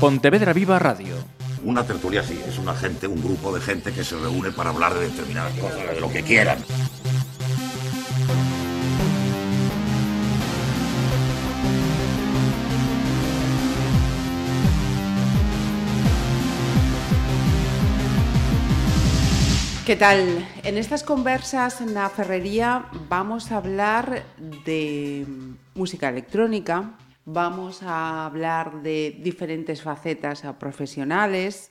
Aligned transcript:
Pontevedra 0.00 0.52
Viva 0.52 0.78
Radio. 0.78 1.16
Una 1.64 1.86
tertulia 1.86 2.22
sí, 2.22 2.38
es 2.46 2.58
una 2.58 2.74
gente, 2.74 3.06
un 3.06 3.22
grupo 3.22 3.54
de 3.54 3.60
gente 3.60 3.92
que 3.92 4.04
se 4.04 4.16
reúne 4.16 4.50
para 4.50 4.70
hablar 4.70 4.92
de 4.94 5.08
determinadas 5.08 5.52
cosas, 5.58 5.94
de 5.94 6.00
lo 6.00 6.10
que 6.10 6.22
quieran. 6.22 6.58
¿Qué 19.86 19.96
tal? 19.96 20.48
En 20.62 20.78
estas 20.78 21.02
conversas 21.02 21.80
en 21.80 21.94
la 21.94 22.08
ferrería 22.08 22.86
vamos 23.08 23.52
a 23.52 23.58
hablar 23.58 24.24
de 24.64 25.26
música 25.74 26.08
electrónica, 26.08 26.92
vamos 27.24 27.82
a 27.82 28.26
hablar 28.26 28.82
de 28.82 29.18
diferentes 29.22 29.82
facetas 29.82 30.42
profesionales, 30.58 31.70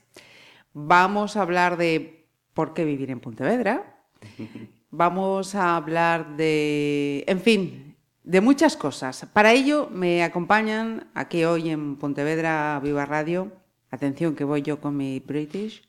vamos 0.74 1.38
a 1.38 1.42
hablar 1.42 1.78
de 1.78 2.28
por 2.54 2.74
qué 2.74 2.86
vivir 2.86 3.12
en 3.12 3.20
Pontevedra, 3.20 4.04
vamos 4.92 5.56
a 5.56 5.76
hablar 5.76 6.36
de, 6.36 7.24
en 7.28 7.40
fin, 7.42 7.96
de 8.24 8.42
muchas 8.42 8.78
cosas. 8.78 9.26
Para 9.32 9.54
ello 9.54 9.90
me 9.92 10.24
acompañan 10.24 11.10
aquí 11.14 11.44
hoy 11.44 11.70
en 11.70 11.98
Pontevedra 11.98 12.80
Viva 12.84 13.06
Radio, 13.06 13.52
atención 13.92 14.36
que 14.36 14.44
voy 14.44 14.62
yo 14.62 14.80
con 14.80 14.98
mi 14.98 15.20
British, 15.20 15.88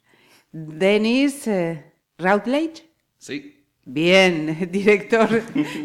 Denis 0.52 1.46
eh, 1.46 1.92
Routledge. 2.18 2.90
Sí, 3.18 3.64
Bien, 3.86 4.68
director 4.72 5.28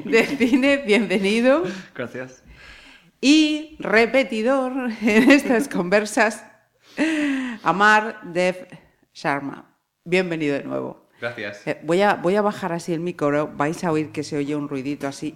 de 0.05 0.23
cine, 0.37 0.77
bienvenido. 0.77 1.63
gracias. 1.93 2.43
Y 3.21 3.75
repetidor 3.79 4.91
en 5.01 5.31
estas 5.31 5.67
conversas, 5.67 6.45
Amar 7.63 8.21
Dev 8.23 8.67
Sharma. 9.13 9.77
Bienvenido 10.05 10.55
de 10.55 10.63
nuevo. 10.63 11.09
Gracias. 11.19 11.67
Eh, 11.67 11.79
Voy 11.83 12.01
a, 12.01 12.15
voy 12.15 12.35
a 12.35 12.41
bajar 12.41 12.71
así 12.71 12.93
el 12.93 13.01
micro, 13.01 13.51
vais 13.55 13.83
a 13.83 13.91
oír 13.91 14.11
que 14.11 14.23
se 14.23 14.37
oye 14.37 14.55
un 14.55 14.69
ruidito 14.69 15.07
así. 15.07 15.35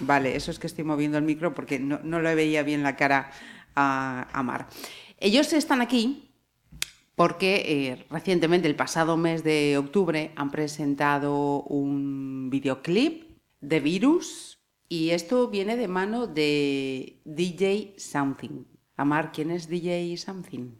Vale, 0.00 0.36
eso 0.36 0.50
es 0.50 0.58
que 0.58 0.66
estoy 0.66 0.84
moviendo 0.84 1.18
el 1.18 1.24
micro 1.24 1.54
porque 1.54 1.78
no, 1.78 2.00
no 2.02 2.20
le 2.20 2.34
veía 2.34 2.62
bien 2.62 2.82
la 2.82 2.96
cara 2.96 3.30
a 3.76 4.26
Amar. 4.32 4.68
Ellos 5.18 5.52
están 5.52 5.82
aquí 5.82 6.30
porque 7.14 7.64
eh, 7.66 8.06
recientemente, 8.08 8.66
el 8.66 8.76
pasado 8.76 9.18
mes 9.18 9.44
de 9.44 9.76
octubre, 9.76 10.30
han 10.36 10.50
presentado 10.50 11.62
un 11.64 12.48
videoclip 12.48 13.38
de 13.60 13.80
Virus 13.80 14.59
y 14.90 15.10
esto 15.12 15.48
viene 15.48 15.76
de 15.76 15.88
mano 15.88 16.26
de 16.26 17.22
DJ 17.24 17.94
Something. 17.96 18.64
Amar, 18.96 19.32
¿quién 19.32 19.50
es 19.52 19.68
DJ 19.68 20.16
Something? 20.18 20.72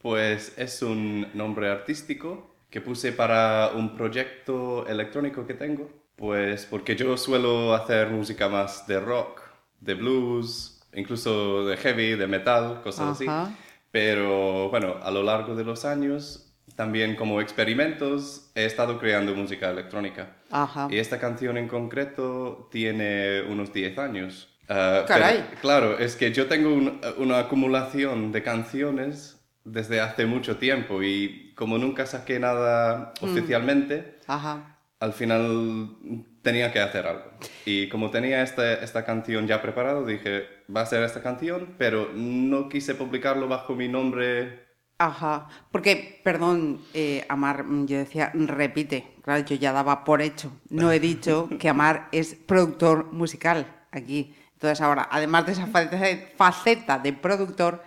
Pues 0.00 0.54
es 0.58 0.82
un 0.82 1.26
nombre 1.34 1.68
artístico 1.68 2.56
que 2.70 2.80
puse 2.80 3.12
para 3.12 3.72
un 3.74 3.94
proyecto 3.96 4.86
electrónico 4.86 5.46
que 5.46 5.54
tengo. 5.54 5.90
Pues 6.16 6.66
porque 6.66 6.96
yo 6.96 7.16
suelo 7.16 7.74
hacer 7.74 8.08
música 8.10 8.48
más 8.48 8.86
de 8.86 8.98
rock, 8.98 9.42
de 9.80 9.94
blues, 9.94 10.80
incluso 10.94 11.66
de 11.66 11.76
heavy, 11.76 12.14
de 12.14 12.26
metal, 12.26 12.80
cosas 12.82 13.20
Ajá. 13.20 13.42
así. 13.42 13.54
Pero 13.90 14.70
bueno, 14.70 14.96
a 15.02 15.10
lo 15.10 15.22
largo 15.22 15.54
de 15.54 15.64
los 15.64 15.84
años, 15.84 16.43
también 16.76 17.14
como 17.16 17.40
experimentos, 17.40 18.50
he 18.54 18.64
estado 18.64 18.98
creando 18.98 19.34
música 19.34 19.70
electrónica. 19.70 20.36
Ajá. 20.50 20.88
Y 20.90 20.98
esta 20.98 21.18
canción 21.18 21.56
en 21.56 21.68
concreto 21.68 22.68
tiene 22.72 23.42
unos 23.42 23.72
10 23.72 23.98
años. 23.98 24.50
Ah, 24.68 25.04
Caray. 25.06 25.44
pero, 25.50 25.60
claro, 25.60 25.98
es 25.98 26.16
que 26.16 26.32
yo 26.32 26.46
tengo 26.46 26.70
un- 26.72 27.00
una 27.18 27.38
acumulación 27.40 28.32
de 28.32 28.42
canciones 28.42 29.40
desde 29.64 30.00
hace 30.00 30.26
mucho 30.26 30.56
tiempo 30.56 31.02
y 31.02 31.52
como 31.54 31.78
nunca 31.78 32.06
saqué 32.06 32.38
nada 32.38 33.12
Mm. 33.20 33.24
oficialmente, 33.24 34.18
Ajá. 34.26 34.78
al 35.00 35.12
final 35.12 36.24
tenía 36.42 36.72
que 36.72 36.80
hacer 36.80 37.06
algo. 37.06 37.24
Y 37.64 37.88
como 37.88 38.10
tenía 38.10 38.42
esta, 38.42 38.74
esta 38.74 39.04
canción 39.04 39.46
ya 39.46 39.62
preparado, 39.62 40.04
dije, 40.04 40.44
va 40.74 40.82
a 40.82 40.86
ser 40.86 41.02
esta 41.02 41.22
canción, 41.22 41.74
pero 41.78 42.10
no 42.14 42.68
quise 42.68 42.94
publicarlo 42.94 43.48
bajo 43.48 43.74
mi 43.74 43.88
nombre. 43.88 44.63
Ajá. 44.98 45.48
Porque, 45.72 46.20
perdón, 46.22 46.80
eh, 46.94 47.24
Amar, 47.28 47.64
mm, 47.64 47.86
yo 47.86 47.98
decía, 47.98 48.30
repite. 48.34 49.14
Claro, 49.22 49.44
yo 49.44 49.56
ya 49.56 49.72
daba 49.72 50.04
por 50.04 50.22
hecho. 50.22 50.52
No 50.70 50.92
he 50.92 51.00
dicho 51.00 51.48
que 51.58 51.68
Amar 51.68 52.08
es 52.12 52.34
productor 52.34 53.12
musical 53.12 53.86
aquí. 53.90 54.34
Entonces 54.54 54.80
ahora, 54.80 55.08
además 55.10 55.46
de 55.46 55.52
esa 55.52 55.66
face- 55.66 56.32
faceta 56.36 56.98
de 56.98 57.12
productor, 57.12 57.82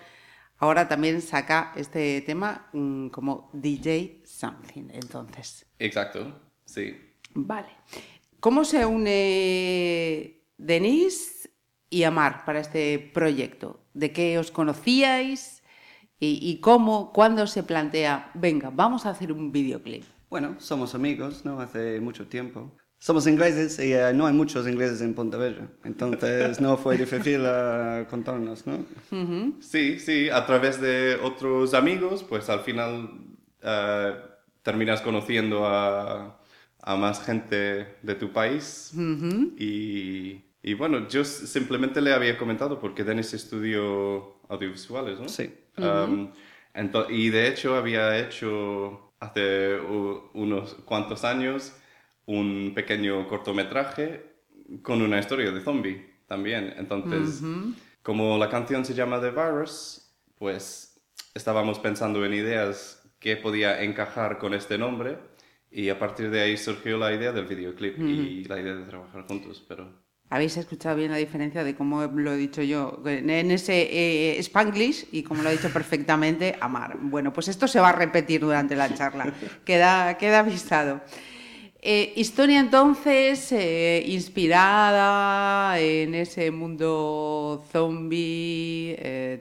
ahora 0.57 0.87
también 0.87 1.21
saca 1.21 1.71
este 1.75 2.21
tema 2.21 2.67
mm, 2.73 3.07
como 3.07 3.49
DJ 3.53 4.21
Something. 4.25 4.89
Entonces, 4.91 5.65
Exacto, 5.79 6.39
sí. 6.65 6.95
vale. 7.33 7.69
¿Cómo 8.39 8.63
se 8.65 8.85
une 8.85 10.41
Denise 10.57 11.49
y 11.89 12.03
Amar 12.03 12.43
para 12.45 12.59
este 12.59 12.99
proyecto? 12.99 13.85
¿De 13.93 14.11
qué 14.11 14.37
os 14.37 14.51
conocíais? 14.51 15.56
¿Y, 16.19 16.39
y 16.41 16.59
cómo, 16.59 17.11
cuándo 17.13 17.45
se 17.47 17.63
plantea, 17.63 18.31
venga, 18.33 18.69
vamos 18.71 19.05
a 19.05 19.11
hacer 19.11 19.31
un 19.31 19.51
videoclip? 19.51 20.03
Bueno, 20.29 20.55
somos 20.59 20.95
amigos, 20.95 21.45
¿no? 21.45 21.59
Hace 21.61 21.99
mucho 21.99 22.27
tiempo. 22.27 22.75
Somos 22.99 23.27
ingleses 23.27 23.77
y 23.77 23.93
eh, 23.93 24.11
no 24.13 24.25
hay 24.25 24.33
muchos 24.33 24.67
ingleses 24.67 25.01
en 25.01 25.13
Pontevedra, 25.13 25.69
entonces 25.83 26.59
no 26.59 26.77
fue 26.77 26.97
difícil 26.97 27.41
eh, 27.45 28.07
contarnos, 28.09 28.65
¿no? 28.65 28.83
Sí, 29.59 29.99
sí, 29.99 30.29
a 30.31 30.45
través 30.47 30.81
de 30.81 31.19
otros 31.21 31.75
amigos, 31.75 32.23
pues 32.23 32.49
al 32.49 32.61
final 32.61 33.11
eh, 33.61 34.15
terminas 34.63 35.01
conociendo 35.01 35.67
a, 35.67 36.41
a 36.81 36.95
más 36.95 37.23
gente 37.23 37.97
de 38.01 38.15
tu 38.15 38.33
país. 38.33 38.91
y, 39.59 40.43
y 40.63 40.73
bueno, 40.73 41.07
yo 41.07 41.23
simplemente 41.23 42.01
le 42.01 42.13
había 42.13 42.35
comentado 42.35 42.79
porque 42.79 43.03
Denis 43.03 43.31
estudió 43.35 44.41
audiovisuales, 44.49 45.19
¿no? 45.19 45.29
Sí. 45.29 45.53
Um, 45.77 46.31
y 47.09 47.29
de 47.29 47.47
hecho 47.47 47.75
había 47.75 48.19
hecho 48.19 49.13
hace 49.19 49.79
unos 49.79 50.75
cuantos 50.85 51.23
años 51.23 51.75
un 52.25 52.73
pequeño 52.75 53.27
cortometraje 53.27 54.37
con 54.81 55.01
una 55.01 55.19
historia 55.19 55.51
de 55.51 55.61
zombie 55.61 56.05
también. 56.27 56.73
Entonces, 56.77 57.41
como 58.03 58.37
la 58.37 58.49
canción 58.49 58.85
se 58.85 58.93
llama 58.93 59.19
The 59.19 59.31
Virus, 59.31 60.13
pues 60.37 60.99
estábamos 61.33 61.79
pensando 61.79 62.23
en 62.25 62.33
ideas 62.33 63.03
que 63.19 63.37
podía 63.37 63.81
encajar 63.81 64.37
con 64.37 64.53
este 64.53 64.77
nombre 64.77 65.17
y 65.71 65.89
a 65.89 65.97
partir 65.99 66.29
de 66.29 66.41
ahí 66.41 66.57
surgió 66.57 66.97
la 66.97 67.13
idea 67.13 67.31
del 67.31 67.45
videoclip 67.45 67.97
y 67.99 68.43
la 68.45 68.59
idea 68.59 68.75
de 68.75 68.85
trabajar 68.85 69.25
juntos, 69.27 69.63
pero... 69.67 70.06
¿Habéis 70.29 70.57
escuchado 70.57 70.97
bien 70.97 71.11
la 71.11 71.17
diferencia 71.17 71.63
de 71.63 71.73
cómo 71.73 72.03
lo 72.03 72.33
he 72.33 72.37
dicho 72.37 72.61
yo 72.61 73.01
en 73.05 73.49
ese 73.49 73.87
eh, 73.89 74.39
Spanglish 74.39 75.07
y 75.13 75.23
como 75.23 75.41
lo 75.41 75.47
ha 75.47 75.53
dicho 75.53 75.71
perfectamente 75.71 76.57
Amar? 76.59 76.97
Bueno, 76.99 77.31
pues 77.31 77.47
esto 77.47 77.65
se 77.65 77.79
va 77.79 77.89
a 77.89 77.93
repetir 77.93 78.41
durante 78.41 78.75
la 78.75 78.93
charla, 78.93 79.33
queda, 79.63 80.17
queda 80.17 80.39
avisado. 80.39 80.99
Eh, 81.81 82.11
historia 82.17 82.59
entonces 82.59 83.53
eh, 83.53 84.03
inspirada 84.05 85.79
en 85.79 86.13
ese 86.13 86.51
mundo 86.51 87.63
zombie, 87.71 88.97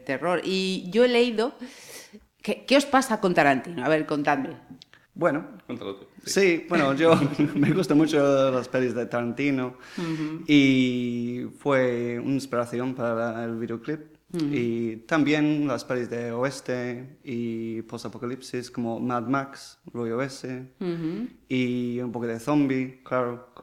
terror. 0.07 0.41
Y 0.45 0.85
yo 0.91 1.05
he 1.05 1.09
leído... 1.09 1.55
¿qué, 2.43 2.65
¿Qué 2.65 2.77
os 2.77 2.87
pasa 2.87 3.21
con 3.21 3.35
Tarantino? 3.35 3.85
A 3.85 3.89
ver, 3.89 4.07
contadme. 4.07 4.51
Bueno, 5.17 5.47
tú. 5.67 5.97
Sí. 6.25 6.31
sí, 6.31 6.67
bueno, 6.69 6.93
yo 6.95 7.19
me 7.55 7.73
gustan 7.73 7.97
mucho 7.97 8.51
las 8.51 8.69
pelis 8.69 8.95
de 8.95 9.07
Tarantino 9.07 9.79
y 10.47 11.47
fue 11.59 12.21
una 12.23 12.35
inspiración 12.35 12.95
para 12.95 13.45
el 13.45 13.57
videoclip. 13.57 14.15
Y 14.39 14.97
también 15.07 15.67
las 15.67 15.87
pelis 15.87 16.11
de 16.11 16.31
oeste 16.31 17.19
y 17.25 17.81
post-apocalipsis 17.83 18.71
como 18.71 19.01
Mad 19.01 19.23
Max, 19.23 19.79
rollo 19.91 20.21
ese, 20.21 20.73
y 21.49 21.99
un 22.01 22.13
poco 22.13 22.27
de 22.27 22.39
zombie, 22.39 23.01
claro, 23.03 23.55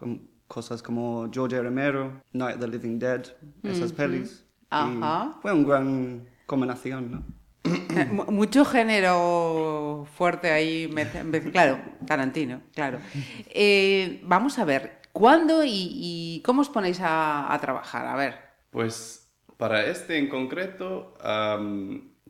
cosas 0.47 0.81
como 0.81 1.29
George 1.31 1.61
Romero, 1.61 2.23
Night 2.31 2.55
of 2.55 2.61
the 2.61 2.67
Living 2.67 2.97
Dead, 2.97 3.23
esas 3.61 3.93
pelis. 3.93 4.43
Fue 5.43 5.53
una 5.53 5.67
gran 5.67 6.27
combinación, 6.47 7.11
¿no? 7.11 7.42
Eh, 7.63 8.05
mu- 8.11 8.25
Mucho 8.31 8.65
género 8.65 10.05
fuerte 10.17 10.51
ahí, 10.51 10.93
claro, 11.51 11.79
Tarantino, 12.05 12.61
claro. 12.73 12.99
Eh, 13.49 14.21
vamos 14.23 14.59
a 14.59 14.65
ver, 14.65 14.99
¿cuándo 15.13 15.63
y, 15.65 16.41
cómo 16.45 16.61
os 16.61 16.69
ponéis 16.69 16.99
a, 17.01 17.57
trabajar? 17.61 18.05
A 18.07 18.15
ver. 18.15 18.35
Pues 18.69 19.31
para 19.57 19.85
este 19.85 20.17
en 20.17 20.27
concreto 20.27 21.13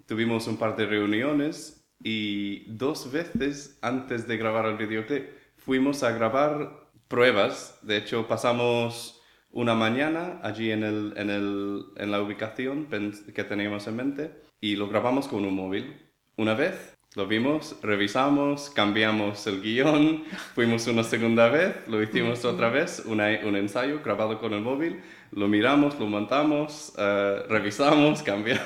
tuvimos 0.06 0.48
un 0.48 0.58
par 0.58 0.76
de 0.76 0.86
reuniones 0.86 1.88
y 2.04 2.66
dos 2.72 3.12
veces 3.12 3.80
antes 3.82 4.28
de 4.28 4.38
grabar 4.38 4.66
el 4.66 4.78
videoclip 4.78 5.30
fuimos 5.58 6.04
a 6.04 6.12
grabar 6.12 6.90
pruebas. 7.08 7.80
De 7.82 7.98
hecho, 7.98 8.28
pasamos 8.28 9.22
una 9.52 9.74
mañana 9.74 10.40
allí 10.44 10.72
en 10.72 12.12
la 12.12 12.22
ubicación 12.22 12.88
que 13.34 13.44
teníamos 13.44 13.88
en 13.88 13.96
mente 13.96 14.43
y 14.64 14.78
lo 14.78 14.88
grabamos 14.88 15.28
con 15.28 15.44
un 15.44 15.54
móvil. 15.54 15.94
Una 16.38 16.54
vez 16.54 16.98
lo 17.16 17.28
vimos, 17.28 17.76
revisamos, 17.82 18.70
cambiamos 18.70 19.46
el 19.46 19.62
guion, 19.62 20.24
fuimos 20.56 20.88
una 20.88 21.04
segunda 21.04 21.50
vez, 21.50 21.76
lo 21.86 22.02
hicimos 22.02 22.46
otra 22.46 22.70
vez, 22.70 23.04
un 23.06 23.20
ensayo 23.20 24.00
grabado 24.02 24.40
con 24.40 24.54
el 24.54 24.62
móvil, 24.62 25.04
lo 25.32 25.50
miramos, 25.50 26.00
lo 26.00 26.08
montamos, 26.08 26.94
uh, 26.96 27.46
revisamos, 27.50 28.24
cambiamos. 28.24 28.66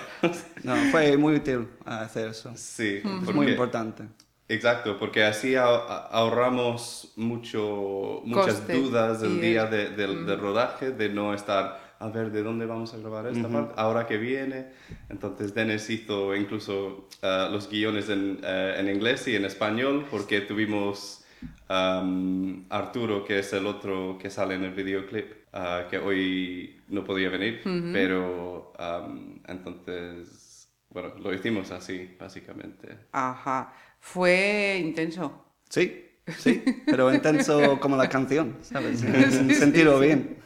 No, 0.64 0.76
fue 0.92 1.18
muy 1.18 1.38
útil 1.38 1.68
hacer 1.84 2.30
eso. 2.30 2.52
Sí, 2.56 3.02
es 3.04 3.34
muy 3.34 3.48
importante. 3.48 4.04
Exacto, 4.48 5.00
porque 5.00 5.24
así 5.24 5.56
ahorramos 5.56 7.12
mucho, 7.16 8.22
muchas 8.24 8.68
dudas 8.68 9.20
del 9.20 9.42
día 9.42 9.66
de, 9.66 9.90
del 9.90 10.40
rodaje, 10.40 10.92
de 10.92 11.10
no 11.10 11.34
estar 11.34 11.87
a 12.00 12.10
ver 12.10 12.32
de 12.32 12.44
dónde 12.44 12.66
vamos 12.66 12.94
a 12.94 12.98
grabar 12.98 13.28
esta 13.28 13.48
parte, 13.48 13.74
ahora 13.78 14.06
que 14.08 14.18
viene. 14.18 14.68
Entonces 15.10 15.54
Dennis 15.54 15.90
hizo 15.90 16.36
incluso 16.36 17.08
uh, 17.24 17.52
los 17.52 17.70
guiones 17.70 18.10
en, 18.10 18.40
uh, 18.44 18.80
en, 18.80 18.90
inglés 18.90 19.28
y 19.28 19.36
en 19.36 19.46
español 19.46 20.06
porque 20.10 20.42
tuvimos 20.42 21.26
um, 21.70 22.66
Arturo, 22.70 23.26
que 23.26 23.40
es 23.40 23.52
el 23.54 23.66
otro 23.66 24.18
que 24.20 24.30
sale 24.30 24.56
en 24.56 24.64
el 24.64 24.72
videoclip, 24.72 25.32
uh, 25.54 25.90
que 25.90 25.98
hoy 25.98 26.82
no 26.90 27.04
podía 27.04 27.30
venir, 27.30 27.62
pero 27.92 28.74
um, 28.80 29.40
entonces, 29.48 30.70
bueno, 30.90 31.14
lo 31.20 31.34
hicimos 31.34 31.72
así, 31.72 32.16
básicamente. 32.20 32.98
Ajá, 33.12 33.74
fue 34.00 34.80
intenso. 34.84 35.46
Sí, 35.70 36.04
Sí, 36.38 36.62
pero 36.86 37.14
intenso 37.14 37.80
como 37.80 37.96
la 37.96 38.10
canción, 38.10 38.58
¿sabes? 38.62 39.02
En 39.04 39.54
sentido 39.56 40.00
bien. 40.00 40.38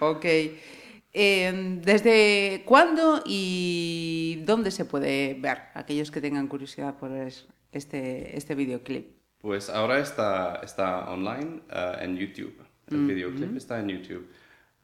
Ok. 0.00 0.24
Em, 1.12 1.80
¿Desde 1.80 2.62
cuándo 2.66 3.22
y 3.24 4.42
dónde 4.44 4.70
se 4.70 4.84
puede 4.84 5.34
ver? 5.34 5.58
Aquellos 5.74 6.10
que 6.10 6.20
tengan 6.20 6.48
curiosidad 6.48 6.96
por 6.96 7.10
este, 7.72 8.36
este 8.36 8.54
videoclip. 8.54 9.16
Pues 9.40 9.70
ahora 9.70 9.98
está, 10.00 10.60
está 10.62 11.10
online 11.10 11.62
eh, 11.70 11.96
en 12.00 12.16
YouTube. 12.16 12.54
El 12.90 13.06
videoclip 13.06 13.56
está 13.56 13.80
en 13.80 13.88
YouTube. 13.88 14.26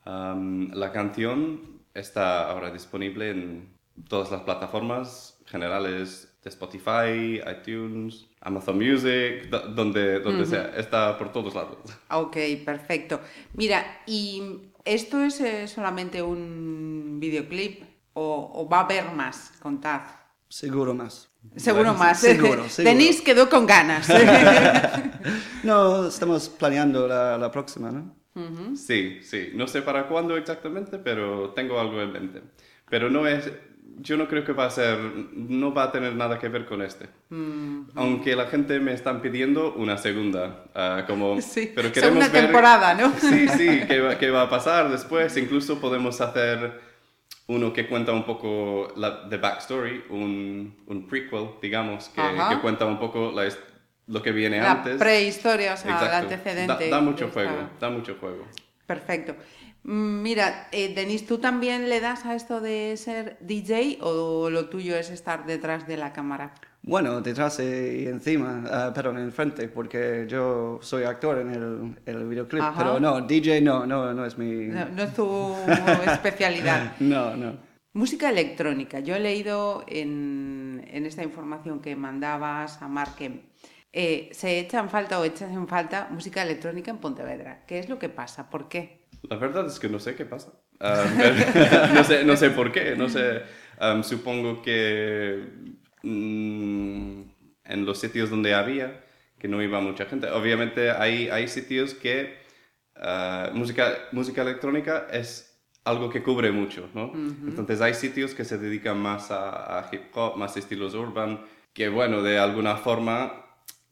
la 0.04 0.92
canción 0.92 1.80
está 1.94 2.50
ahora 2.50 2.70
disponible 2.70 3.30
en 3.30 3.74
todas 4.08 4.30
las 4.30 4.42
plataformas 4.42 5.38
generales 5.46 6.36
de 6.42 6.50
Spotify, 6.50 7.40
iTunes, 7.50 8.26
Amazon 8.44 8.78
Music, 8.78 9.48
donde, 9.48 10.20
donde 10.20 10.46
sea. 10.46 10.72
Está 10.76 11.18
por 11.18 11.32
todos 11.32 11.54
lados. 11.54 11.78
Ok, 12.10 12.36
perfecto. 12.64 13.20
Mira, 13.54 14.02
y 14.06 14.70
¿Esto 14.84 15.24
es 15.24 15.40
eh, 15.40 15.66
solamente 15.66 16.20
un 16.20 17.16
videoclip 17.18 17.84
o, 18.12 18.68
va 18.70 18.80
a 18.80 18.84
haber 18.84 19.12
más? 19.12 19.52
Contad. 19.60 20.02
Seguro 20.48 20.94
más. 20.94 21.30
Seguro 21.56 21.94
más. 21.94 22.20
Seguro, 22.20 22.64
Denis 22.78 23.22
quedó 23.22 23.48
con 23.48 23.66
ganas. 23.66 24.08
no, 25.62 26.08
estamos 26.08 26.50
planeando 26.50 27.08
la, 27.08 27.50
próxima, 27.50 27.90
¿no? 27.90 28.14
Sí, 28.76 29.20
sí. 29.22 29.52
No 29.54 29.66
sé 29.66 29.80
para 29.80 30.06
cuándo 30.06 30.36
exactamente, 30.36 30.98
pero 30.98 31.50
tengo 31.50 31.80
algo 31.80 32.02
en 32.02 32.12
mente. 32.12 32.42
Pero 32.90 33.08
no 33.08 33.26
es, 33.26 33.50
yo 33.98 34.16
no 34.16 34.28
creo 34.28 34.44
que 34.44 34.52
va 34.52 34.66
a 34.66 34.70
ser, 34.70 34.98
no 35.32 35.72
va 35.72 35.84
a 35.84 35.92
tener 35.92 36.14
nada 36.14 36.38
que 36.38 36.48
ver 36.48 36.66
con 36.66 36.82
este. 36.82 37.08
Mm. 37.30 37.90
Aunque 37.94 38.36
la 38.36 38.46
gente 38.46 38.78
me 38.80 38.92
están 38.92 39.20
pidiendo 39.22 39.74
una 39.74 39.98
segunda, 39.98 40.64
uh, 40.74 41.06
como, 41.06 41.40
sí, 41.40 41.72
pero 41.74 41.92
queremos 41.92 42.24
segunda 42.24 42.40
temporada, 42.46 42.94
¿no? 42.94 43.12
Sí, 43.20 43.48
sí, 43.48 43.82
¿qué 43.88 44.00
va, 44.00 44.18
qué 44.18 44.30
va, 44.30 44.42
a 44.42 44.50
pasar 44.50 44.90
después. 44.90 45.36
Incluso 45.36 45.80
podemos 45.80 46.20
hacer 46.20 46.80
uno 47.46 47.72
que 47.72 47.86
cuenta 47.88 48.12
un 48.12 48.24
poco 48.24 48.92
la 48.96 49.28
the 49.28 49.36
backstory, 49.36 50.04
un, 50.10 50.82
un 50.86 51.06
prequel, 51.06 51.50
digamos, 51.60 52.08
que, 52.08 52.22
que, 52.22 52.60
cuenta 52.60 52.86
un 52.86 52.98
poco 52.98 53.32
la, 53.32 53.48
lo 54.06 54.22
que 54.22 54.32
viene 54.32 54.60
antes. 54.60 54.94
La 54.94 54.98
prehistoria, 54.98 55.74
o 55.74 55.76
sea, 55.76 56.00
el 56.00 56.14
antecedente. 56.24 56.88
Da, 56.90 56.96
da 56.96 57.00
mucho 57.00 57.28
juego, 57.28 57.70
da 57.80 57.90
mucho 57.90 58.16
juego. 58.20 58.46
Perfecto. 58.86 59.34
Mm, 59.84 60.22
mira, 60.22 60.68
eh, 60.72 60.94
Denis, 60.94 61.26
¿tú 61.26 61.38
también 61.38 61.88
le 61.88 62.00
das 62.00 62.24
a 62.24 62.34
esto 62.34 62.60
de 62.60 62.96
ser 62.96 63.36
DJ 63.40 63.98
o 64.00 64.48
lo 64.50 64.68
tuyo 64.68 64.96
es 64.96 65.10
estar 65.10 65.44
detrás 65.46 65.86
de 65.86 65.98
la 65.98 66.12
cámara? 66.12 66.54
Bueno, 66.82 67.20
detrás 67.20 67.60
y 67.60 68.06
encima, 68.06 68.62
uh, 68.64 68.92
pero 68.94 69.10
en 69.10 69.18
el 69.18 69.32
frente, 69.32 69.68
porque 69.68 70.26
yo 70.28 70.78
soy 70.82 71.04
actor 71.04 71.38
en 71.38 71.50
el, 71.50 71.96
el 72.04 72.28
videoclip, 72.28 72.62
pero 72.76 73.00
no, 73.00 73.22
DJ 73.22 73.62
no, 73.62 73.86
no, 73.86 74.12
no 74.12 74.26
es 74.26 74.36
mi... 74.36 74.66
No, 74.66 75.02
es 75.02 75.14
tu 75.14 75.54
especialidad. 76.06 76.92
no, 77.00 77.34
no. 77.36 77.56
Música 77.94 78.28
electrónica. 78.28 79.00
Yo 79.00 79.14
he 79.14 79.20
leído 79.20 79.84
en, 79.86 80.86
en 80.90 81.06
esta 81.06 81.22
información 81.22 81.80
que 81.80 81.96
mandabas 81.96 82.82
a 82.82 82.88
Marque, 82.88 83.44
eh, 83.96 84.28
se 84.32 84.58
echan 84.58 84.90
falta 84.90 85.20
o 85.20 85.24
echas 85.24 85.52
en 85.52 85.68
falta 85.68 86.08
música 86.10 86.42
electrónica 86.42 86.90
en 86.90 86.98
Pontevedra. 86.98 87.64
¿Qué 87.66 87.78
es 87.78 87.88
lo 87.88 87.98
que 87.98 88.08
pasa? 88.08 88.50
¿Por 88.50 88.68
qué? 88.68 89.03
La 89.28 89.36
verdad 89.36 89.66
es 89.66 89.78
que 89.78 89.88
no 89.88 89.98
sé 89.98 90.14
qué 90.14 90.24
pasa. 90.24 90.52
Ah, 90.80 91.04
no, 91.94 92.04
sé, 92.04 92.24
no 92.24 92.36
sé 92.36 92.50
por 92.50 92.72
qué. 92.72 92.94
No 92.96 93.08
sé. 93.08 93.42
supongo 94.02 94.62
que 94.62 95.44
mm, 96.02 97.22
en 97.64 97.86
los 97.86 97.98
sitios 97.98 98.30
donde 98.30 98.54
había, 98.54 99.04
que 99.38 99.48
no 99.48 99.62
iba 99.62 99.80
mucha 99.80 100.06
gente. 100.06 100.28
Obviamente 100.28 100.90
hay, 100.90 101.28
hay 101.28 101.48
sitios 101.48 101.94
que 101.94 102.38
ah, 102.96 103.50
música, 103.54 103.94
música 104.12 104.42
electrónica 104.42 105.06
es 105.10 105.54
algo 105.84 106.08
que 106.08 106.22
cubre 106.22 106.50
mucho, 106.50 106.88
¿no? 106.94 107.12
Entonces 107.14 107.80
hay 107.80 107.94
sitios 107.94 108.34
que 108.34 108.44
se 108.44 108.56
dedican 108.56 108.98
más 108.98 109.30
a, 109.30 109.86
hip 109.92 110.04
hop, 110.14 110.36
más 110.36 110.56
estilos 110.56 110.94
urban, 110.94 111.44
que 111.74 111.88
bueno, 111.90 112.22
de 112.22 112.38
alguna 112.38 112.76
forma 112.76 113.44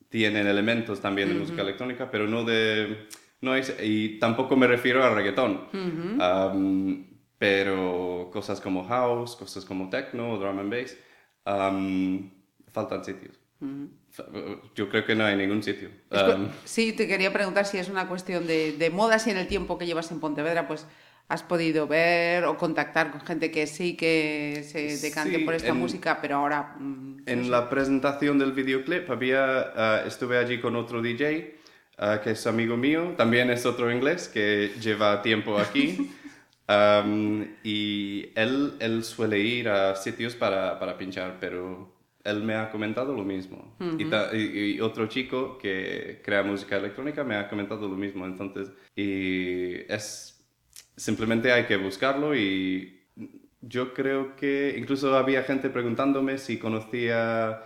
tienen 0.09 0.47
elementos 0.47 1.01
también 1.01 1.29
de 1.29 1.35
música 1.35 1.63
electrónica, 1.63 2.11
pero 2.11 2.27
no 2.27 2.45
de 2.45 3.09
no 3.43 3.57
es, 3.57 3.75
y 3.83 4.21
tampoco 4.21 4.57
me 4.57 4.67
refiero 4.67 5.05
a 5.05 5.11
reggaetón, 5.11 5.69
pero 7.39 8.31
cosas 8.33 8.61
como 8.61 8.85
house, 8.85 9.37
cosas 9.37 9.65
como 9.65 9.91
techno, 9.91 10.39
drum 10.39 10.61
and 10.61 10.71
bass, 10.73 10.97
faltan 12.73 13.05
sitios. 13.05 13.39
Yo 14.75 14.89
creo 14.89 15.05
que 15.05 15.15
no 15.15 15.25
hay 15.25 15.37
ningún 15.37 15.63
sitio. 15.63 15.91
sí, 16.65 16.93
te 16.93 17.07
quería 17.07 17.33
preguntar 17.33 17.67
si 17.67 17.79
es 17.79 17.89
una 17.89 18.09
cuestión 18.09 18.47
de, 18.47 18.73
de 18.73 18.91
moda, 18.91 19.19
si 19.19 19.31
en 19.31 19.39
el 19.39 19.49
tiempo 19.49 19.77
que 19.77 19.87
llevas 19.87 20.11
en 20.13 20.21
Pontevedra, 20.21 20.69
pues 20.69 20.87
has 21.29 21.43
podido 21.43 21.89
ver 21.89 22.45
o 22.45 22.57
contactar 22.57 23.11
con 23.11 23.23
gente 23.23 23.51
que 23.51 23.67
sí 23.67 23.97
que 23.97 24.65
se 24.65 24.99
decante 24.99 25.39
por 25.41 25.55
esta 25.55 25.75
música, 25.75 26.19
pero 26.21 26.37
ahora... 26.37 26.77
Mm, 26.79 27.23
en 27.27 27.51
la 27.51 27.71
presentación 27.71 28.39
del 28.39 28.53
videoclip 28.53 29.11
había, 29.11 29.73
ah, 29.75 30.03
estuve 30.07 30.39
allí 30.39 30.61
con 30.61 30.77
otro 30.77 31.01
DJ 31.01 31.62
Ah, 32.05 32.21
que 32.21 32.33
es 32.33 32.45
amigo 32.49 32.77
mío, 32.77 33.15
también 33.17 33.49
es 33.51 33.65
otro 33.65 33.89
inglés 33.93 34.27
que 34.27 34.73
lleva 34.81 35.23
tiempo 35.23 35.57
aquí. 35.57 36.11
y 37.63 38.29
él, 38.35 38.73
él 38.81 39.05
suele 39.05 39.39
ir 39.39 39.69
a 39.69 39.95
sitios 39.95 40.35
para, 40.35 40.81
para 40.81 40.99
pinchar, 40.99 41.37
pero 41.39 41.95
él 42.25 42.43
me 42.43 42.57
ha 42.57 42.73
comentado 42.73 43.15
lo 43.15 43.23
mismo. 43.23 43.77
y, 43.97 44.81
otro 44.81 45.07
chico 45.07 45.57
que 45.59 46.21
crea 46.25 46.43
música 46.43 46.77
electrónica 46.77 47.23
me 47.23 47.37
ha 47.37 47.49
comentado 47.49 47.87
lo 47.89 47.95
mismo. 47.95 48.27
Entonces, 48.27 48.73
y 48.97 49.75
es 49.89 50.45
simplemente 50.97 51.53
hay 51.53 51.67
que 51.67 51.77
buscarlo 51.77 52.35
y 52.35 53.01
yo 53.61 53.95
creo 53.95 54.35
que 54.35 54.75
incluso 54.77 55.17
había 55.17 55.45
gente 55.45 55.71
preguntándome 55.71 56.39
si 56.39 56.59
conocía 56.59 57.63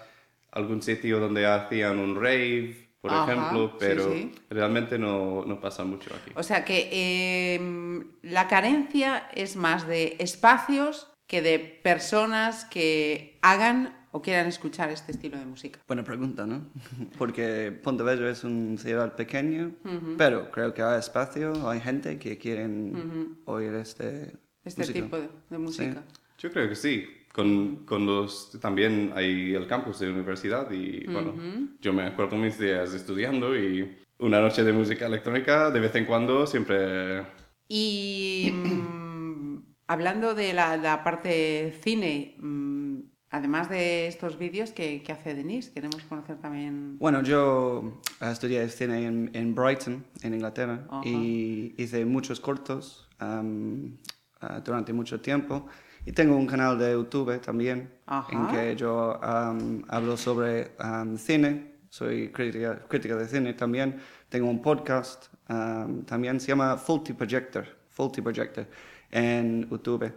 algún 0.50 0.82
sitio 0.82 1.20
donde 1.20 1.46
hacían 1.46 1.98
un 1.98 2.16
rave 2.16 2.85
por 3.06 3.28
ejemplo, 3.28 3.76
pero 3.78 4.12
realmente 4.50 4.98
no, 4.98 5.44
no, 5.44 5.60
pasa 5.60 5.84
mucho 5.84 6.10
aquí. 6.14 6.32
O 6.34 6.42
sea 6.42 6.64
que 6.64 7.54
em, 7.54 8.08
la 8.22 8.48
carencia 8.48 9.28
es 9.34 9.56
más 9.56 9.86
de 9.86 10.16
espacios 10.18 11.08
que 11.26 11.42
de 11.42 11.58
personas 11.58 12.64
que 12.64 13.38
hagan 13.42 13.94
o 14.12 14.22
quieran 14.22 14.46
escuchar 14.46 14.90
este 14.90 15.12
estilo 15.12 15.38
de 15.38 15.44
música. 15.44 15.80
Buena 15.86 16.04
pregunta, 16.04 16.46
¿no? 16.46 16.66
Porque 17.18 17.72
Pontevedra 17.82 18.30
es 18.30 18.44
un 18.44 18.78
ciudad 18.78 19.14
pequeño, 19.14 19.72
pero 20.16 20.50
creo 20.50 20.72
que 20.72 20.82
hay 20.82 20.98
espacio, 20.98 21.68
hay 21.68 21.80
gente 21.80 22.18
que 22.18 22.38
quieren 22.38 23.38
oír 23.44 23.74
este, 23.74 24.32
este 24.64 24.92
tipo 24.92 25.18
de, 25.18 25.58
música. 25.58 26.02
Yo 26.38 26.50
creo 26.50 26.68
que 26.68 26.76
sí 26.76 27.15
con, 27.36 27.84
con, 27.84 28.06
los, 28.06 28.58
también 28.62 29.12
hay 29.14 29.52
el 29.52 29.66
campus 29.66 29.98
de 29.98 30.10
universidad 30.10 30.70
y 30.70 31.04
bueno, 31.04 31.34
yo 31.82 31.92
me 31.92 32.04
acuerdo 32.04 32.34
mis 32.36 32.58
días 32.58 32.94
estudiando 32.94 33.54
y 33.54 33.98
una 34.20 34.40
noche 34.40 34.64
de 34.64 34.72
música 34.72 35.04
electrónica 35.04 35.70
de 35.70 35.80
vez 35.80 35.94
en 35.96 36.06
cuando 36.06 36.46
siempre... 36.46 37.26
Y 37.68 38.50
mm, 38.54 39.58
hablando 39.86 40.34
de 40.34 40.54
la, 40.54 40.78
la, 40.78 41.04
parte 41.04 41.78
cine, 41.82 42.36
mm, 42.38 43.00
además 43.28 43.68
de 43.68 44.06
estos 44.06 44.38
vídeos, 44.38 44.70
¿qué, 44.70 45.02
¿qué, 45.04 45.12
hace 45.12 45.34
Denise? 45.34 45.74
Queremos 45.74 46.02
conocer 46.04 46.38
también... 46.38 46.96
Bueno, 46.98 47.22
yo 47.22 48.00
estudié 48.22 48.66
cine 48.70 49.04
en, 49.04 49.30
en 49.34 49.54
Brighton, 49.54 50.06
en 50.22 50.32
Inglaterra, 50.32 50.86
y 51.04 51.74
hice 51.76 52.06
muchos 52.06 52.40
cortos 52.40 53.06
am, 53.18 53.98
ah, 54.40 54.62
durante 54.64 54.94
mucho 54.94 55.20
tiempo. 55.20 55.66
Y 56.06 56.12
tengo 56.12 56.36
un 56.36 56.46
canal 56.46 56.78
de 56.78 56.92
YouTube 56.92 57.40
también, 57.40 57.92
Ajá. 58.06 58.32
en 58.32 58.46
que 58.46 58.76
yo 58.76 59.20
am, 59.24 59.82
hablo 59.88 60.16
sobre 60.16 60.70
am, 60.78 61.18
cine, 61.18 61.72
soy 61.88 62.30
crítica, 62.30 62.78
crítica 62.88 63.16
de 63.16 63.26
cine 63.26 63.54
también. 63.54 63.98
Tengo 64.28 64.48
un 64.48 64.62
podcast 64.62 65.26
am, 65.48 66.04
también, 66.04 66.38
se 66.38 66.46
llama 66.46 66.76
Faulty 66.76 67.12
Projector, 67.12 67.66
Faulty 67.90 68.22
Projector, 68.22 68.68
en 69.10 69.68
YouTube. 69.68 70.12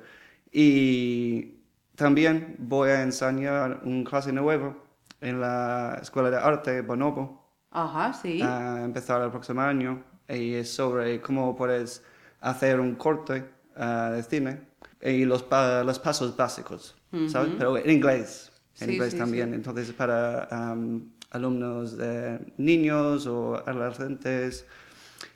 Y 0.52 1.56
también 1.96 2.56
voy 2.60 2.92
a 2.92 3.02
enseñar 3.02 3.82
un 3.84 4.04
clase 4.04 4.32
nuevo 4.32 4.76
en 5.22 5.42
la 5.42 5.98
Escuela 6.00 6.30
de 6.30 6.38
Arte 6.38 6.82
Bonobo, 6.82 7.50
Ajá, 7.72 8.14
sí. 8.14 8.44
a 8.44 8.84
empezar 8.84 9.24
el 9.24 9.32
próximo 9.32 9.62
año 9.62 10.04
y 10.28 10.54
es 10.54 10.72
sobre 10.72 11.20
cómo 11.20 11.56
puedes 11.56 12.06
hacer 12.42 12.80
un 12.80 12.94
corte 12.94 13.44
ah, 13.76 14.12
de 14.14 14.22
cine 14.22 14.69
y 15.02 15.26
los, 15.26 15.44
pa- 15.44 15.84
los 15.84 16.00
pasos 16.00 16.36
básicos, 16.36 16.96
¿sabes? 17.28 17.52
Pero 17.58 17.78
en 17.78 17.90
inglés, 17.90 18.52
en 18.80 18.88
Sí, 18.88 18.94
inglés 18.96 19.12
sí, 19.14 19.18
también. 19.18 19.50
sí. 19.50 19.56
Entonces 19.56 19.92
para 19.94 20.44
am, 20.52 21.12
alumnos 21.32 21.98
de 21.98 22.40
niños 22.58 23.28
o 23.28 23.56
adolescentes, 23.56 24.66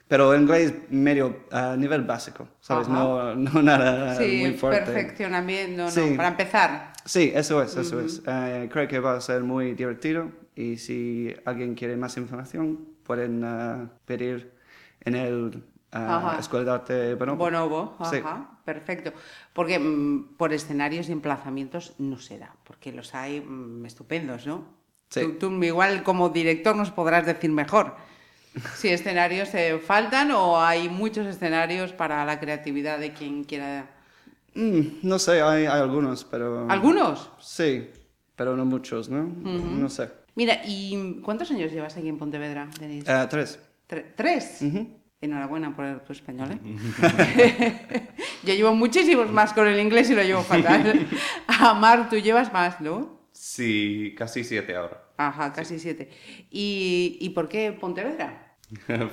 pero 0.07 0.33
en 0.33 0.41
inglés 0.43 0.73
medio 0.89 1.37
a 1.51 1.75
nivel 1.75 2.01
básico, 2.03 2.47
¿sabes? 2.59 2.87
Ajá. 2.87 2.93
No, 2.95 3.35
no 3.35 3.61
nada 3.63 4.19
muy 4.19 4.53
fuerte. 4.53 4.91
perfeccionamiento, 4.91 5.83
no, 5.83 5.89
Sí. 5.89 6.13
para 6.15 6.29
empezar. 6.29 6.93
Sí, 7.05 7.31
eso 7.33 7.61
es, 7.61 7.75
eso 7.75 7.99
es. 7.99 8.21
Eh, 8.25 8.69
creo 8.71 8.87
que 8.87 8.99
va 8.99 9.15
a 9.17 9.21
ser 9.21 9.43
muy 9.43 9.73
divertido 9.73 10.31
y 10.55 10.77
si 10.77 11.33
alguien 11.45 11.73
quiere 11.75 11.97
más 11.97 12.15
información 12.17 12.87
pueden 13.03 13.43
eh, 13.43 13.87
pedir 14.05 14.51
en 15.01 15.15
el 15.15 15.63
eh, 15.91 15.97
Ajá. 15.97 16.37
Escuela 16.39 16.65
de 16.65 16.71
Arte 16.71 17.15
Bonobo. 17.15 17.37
Bonobo, 17.37 17.97
Sí. 18.09 18.17
Perfecto. 18.65 19.13
Porque 19.53 19.79
mm, 19.79 20.35
por 20.37 20.53
escenarios 20.53 21.09
y 21.09 21.11
emplazamientos 21.11 21.93
no 21.99 22.17
será, 22.19 22.55
porque 22.63 22.91
los 22.91 23.13
hay 23.15 23.41
mm, 23.41 23.85
estupendos, 23.85 24.45
¿no? 24.47 24.65
Sí. 25.09 25.21
Tú, 25.39 25.49
tú 25.51 25.63
igual 25.63 26.03
como 26.03 26.29
director 26.29 26.75
nos 26.75 26.91
podrás 26.91 27.25
decir 27.25 27.51
mejor 27.51 27.95
si 28.75 28.89
escenarios 28.89 29.53
eh, 29.55 29.79
faltan 29.79 30.31
o 30.31 30.61
hay 30.61 30.87
muchos 30.89 31.25
escenarios 31.25 31.91
para 31.91 32.23
la 32.25 32.39
creatividad 32.39 32.99
de 32.99 33.11
quien 33.13 33.43
quiera. 33.43 33.89
Mm, 34.55 34.81
no 35.03 35.17
sé, 35.19 35.41
hay, 35.41 35.65
hay 35.65 35.81
algunos, 35.81 36.23
pero... 36.23 36.69
¿Algunos? 36.69 37.31
Sí, 37.39 37.89
pero 38.35 38.55
no 38.55 38.65
muchos, 38.65 39.09
¿no? 39.09 39.23
No 39.23 39.89
sé. 39.89 40.09
Mira, 40.35 40.61
¿y 40.65 41.19
cuántos 41.21 41.49
años 41.51 41.71
llevas 41.71 41.97
aquí 41.97 42.07
en 42.09 42.17
Pontevedra, 42.17 42.67
Denis? 42.79 43.05
Eh, 43.07 43.27
tres. 43.29 43.59
Tre- 43.89 44.13
¿Tres? 44.15 44.59
Enhorabuena 45.23 45.73
por 45.73 46.01
tu 46.01 46.11
español, 46.11 46.49
¿eh? 46.51 46.57
Yo 48.43 48.53
llevo 48.53 48.75
muchísimos 48.75 49.31
más 49.31 49.53
con 49.53 49.67
el 49.67 49.79
inglés 49.79 50.09
y 50.09 50.15
lo 50.15 50.21
llevo 50.23 50.41
fatal. 50.43 51.07
Amar, 51.47 52.09
tú 52.09 52.17
llevas 52.17 52.51
más, 52.51 52.81
¿no? 52.81 53.21
Sí, 53.31 54.13
casi 54.17 54.43
siete 54.43 54.75
ahora. 54.75 55.01
Ajá, 55.17 55.53
casi 55.53 55.79
siete. 55.79 56.09
¿Y, 56.51 57.17
¿Y 57.21 57.29
por 57.29 57.47
qué 57.47 57.71
Pontevedra? 57.71 58.55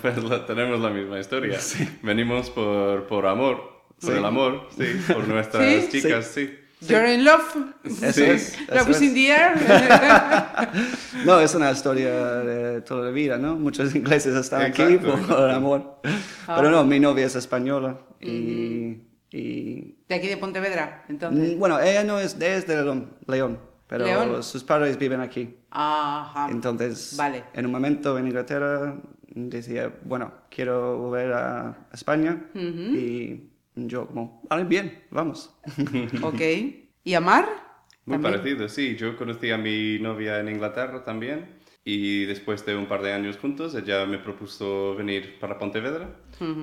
pues 0.02 0.22
la- 0.24 0.46
tenemos 0.46 0.80
la 0.80 0.90
misma 0.90 1.20
historia. 1.20 1.58
Venimos 2.02 2.50
por, 2.50 3.06
por 3.06 3.26
amor, 3.26 3.84
por 4.00 4.14
el 4.16 4.24
amor, 4.24 4.68
sí, 4.76 4.84
por 5.12 5.28
nuestras 5.28 5.84
¿Sí? 5.84 6.00
chicas, 6.02 6.26
sí. 6.26 6.50
You're 6.82 7.12
in 7.12 7.24
love? 7.24 7.42
Eso 7.84 8.12
Sí. 8.12 8.22
es. 8.24 8.54
eso 8.54 8.74
Love 8.74 8.90
is 8.90 8.96
es. 8.96 9.02
in 9.02 9.14
the 9.14 9.28
air? 9.30 9.54
No, 11.26 11.40
es 11.40 11.54
una 11.54 11.70
historia 11.70 12.10
de 12.40 12.80
toda 12.80 13.06
la 13.06 13.10
vida, 13.10 13.36
¿no? 13.36 13.56
Muchos 13.56 13.94
ingleses 13.94 14.34
están 14.34 14.62
aquí 14.62 14.82
Exacto. 14.82 15.26
por 15.28 15.48
el 15.48 15.54
amor. 15.54 16.00
Ah. 16.46 16.54
Pero 16.56 16.70
no, 16.70 16.84
mi 16.84 16.98
novia 17.00 17.26
es 17.26 17.36
española 17.36 17.98
y... 18.20 18.96
y 19.30 19.94
De 20.08 20.14
aquí 20.14 20.28
de 20.28 20.36
Pontevedra, 20.38 21.04
entonces. 21.08 21.56
Mm, 21.56 21.58
Bueno, 21.58 21.78
ella 21.80 22.04
no 22.04 22.18
es, 22.18 22.34
ella 22.36 22.56
es 22.56 22.66
de 22.66 22.76
León, 22.82 23.10
León, 23.26 23.58
pero 23.86 24.04
León. 24.06 24.42
sus 24.42 24.64
padres 24.64 24.96
viven 24.98 25.20
aquí. 25.20 25.56
Ajá. 25.70 26.48
Entonces, 26.50 27.14
Vale. 27.16 27.44
en 27.52 27.66
un 27.66 27.72
momento 27.72 28.16
en 28.18 28.26
Inglaterra 28.26 28.94
decía, 29.34 29.92
bueno, 30.04 30.32
quiero 30.50 30.96
volver 30.98 31.32
a 31.34 31.76
España 31.92 32.42
y 32.54 33.49
yo 33.88 34.06
como, 34.06 34.42
vale, 34.48 34.64
bien, 34.64 35.04
vamos. 35.10 35.54
Ok. 36.22 36.40
¿Y 37.04 37.14
Amar? 37.14 37.46
Muy 38.04 38.14
También. 38.16 38.34
parecido, 38.40 38.68
sí. 38.68 38.96
Yo 38.96 39.16
conocí 39.16 39.50
a 39.50 39.58
mi 39.58 39.98
novia 40.00 40.40
en 40.40 40.48
Inglaterra 40.48 41.04
también 41.04 41.58
y 41.84 42.24
después 42.26 42.64
de 42.66 42.76
un 42.76 42.86
par 42.86 43.00
de 43.02 43.12
años 43.12 43.38
juntos 43.38 43.74
ella 43.74 44.04
me 44.04 44.18
propuso 44.18 44.94
venir 44.96 45.38
para 45.38 45.58
Pontevedra, 45.58 46.08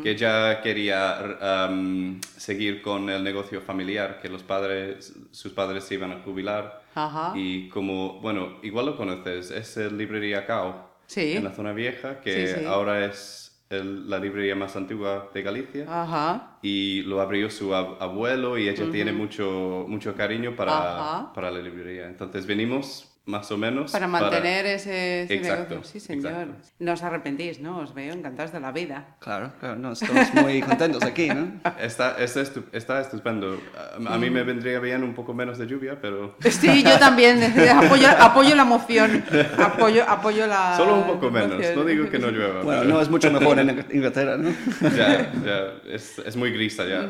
que 0.03 0.11
ella 0.11 0.61
quería 0.61 1.67
um, 1.69 2.19
seguir 2.21 2.81
con 2.83 3.09
el 3.09 3.23
negocio 3.23 3.61
familiar, 3.61 4.19
que 4.21 4.29
los 4.29 4.43
padres, 4.43 5.13
sus 5.31 5.53
padres 5.53 5.83
se 5.85 5.95
iban 5.95 6.11
a 6.11 6.19
jubilar 6.19 6.83
Ajá. 6.93 7.33
y 7.35 7.67
como, 7.69 8.19
bueno, 8.21 8.57
igual 8.61 8.85
lo 8.87 8.95
conoces, 8.97 9.49
es 9.51 9.77
el 9.77 9.97
librería 9.97 10.45
Cao 10.45 10.87
Sí. 11.07 11.33
en 11.33 11.43
la 11.45 11.51
zona 11.53 11.71
vieja, 11.73 12.19
que 12.21 12.47
Sí, 12.47 12.53
sí. 12.59 12.65
ahora 12.65 13.05
es 13.05 13.56
el- 13.69 14.09
la 14.09 14.19
librería 14.19 14.55
más 14.55 14.75
antigua 14.75 15.29
de 15.33 15.41
Galicia 15.41 15.85
Ajá. 15.87 16.57
y 16.61 17.01
lo 17.03 17.19
abrió 17.21 17.49
su 17.49 17.71
ab- 17.71 17.97
abuelo 17.99 18.57
y 18.57 18.69
ella 18.69 18.89
tiene 18.91 19.11
mucho, 19.11 19.85
mucho 19.87 20.15
cariño 20.15 20.55
para, 20.55 21.31
para 21.33 21.51
la 21.51 21.59
librería. 21.59 22.07
Entonces 22.07 22.45
venimos 22.45 23.16
más 23.27 23.51
o 23.51 23.57
menos 23.57 23.91
Para 23.91 24.07
mantener 24.07 24.65
ese, 24.65 25.23
ese 25.23 25.35
Exacto, 25.35 25.75
negocio. 25.75 25.91
Sí, 25.91 25.99
señor. 25.99 26.31
exacto. 26.31 26.53
No 26.79 26.93
os 26.93 27.03
arrepentís, 27.03 27.59
¿no? 27.59 27.79
Os 27.79 27.93
veo 27.93 28.13
encantados 28.13 28.51
de 28.53 28.59
la 28.61 28.71
vida. 28.71 29.15
Claro, 29.19 29.51
claro, 29.59 29.75
no, 29.75 29.91
estamos 29.91 30.33
muy 30.33 30.61
contentos 30.61 31.03
aquí, 31.03 31.27
¿no? 31.27 31.51
Está, 31.79 32.15
está, 32.19 32.41
estu- 32.41 32.63
está 32.71 33.01
estupendo. 33.01 33.59
A, 34.07 34.13
a 34.15 34.17
mí 34.17 34.29
me 34.29 34.43
vendría 34.43 34.79
bien 34.79 35.03
un 35.03 35.13
poco 35.13 35.33
menos 35.33 35.57
de 35.57 35.67
lluvia, 35.67 35.99
pero 36.01 36.35
Sí, 36.39 36.81
yo 36.83 36.97
también. 36.97 37.43
apoyo, 37.69 38.07
apoyo 38.17 38.55
la 38.55 38.63
moción. 38.65 39.23
Apoyo, 39.57 40.03
apoyo 40.07 40.47
la. 40.47 40.75
solo 40.77 40.95
un 40.95 41.07
poco 41.07 41.29
menos. 41.29 41.55
moción. 41.57 41.75
No 41.75 41.83
digo 41.85 42.09
que 42.09 42.19
no 42.19 42.31
llueva. 42.31 42.63
Bueno, 42.63 42.81
pero 42.81 42.93
no 42.93 43.01
es 43.01 43.09
mucho 43.09 43.29
mejor 43.31 43.59
en 43.59 43.85
Inglaterra, 43.91 44.37
¿no? 44.37 44.49
ya, 44.95 45.31
ya, 45.45 45.73
es, 45.93 46.17
es 46.19 46.35
muy 46.37 46.51
gris 46.51 46.79
allá. 46.79 47.07